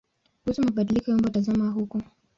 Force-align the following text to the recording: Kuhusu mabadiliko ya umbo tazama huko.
Kuhusu 0.41 0.61
mabadiliko 0.63 1.07
ya 1.09 1.15
umbo 1.17 1.29
tazama 1.29 1.69
huko. 1.71 2.01